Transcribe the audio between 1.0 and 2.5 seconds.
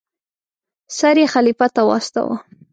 یې خلیفه ته واستاوه.